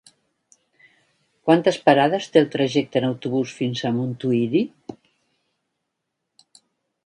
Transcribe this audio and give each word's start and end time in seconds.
Quantes 1.49 1.77
parades 1.89 2.25
té 2.37 2.41
el 2.43 2.49
trajecte 2.57 3.01
en 3.03 3.07
autobús 3.11 3.53
fins 3.61 3.85
a 3.85 3.95
Montuïri? 4.01 4.65